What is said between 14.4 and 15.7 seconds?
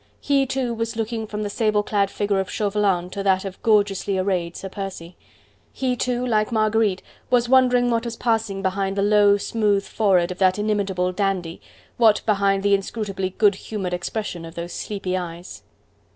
of those sleepy eyes.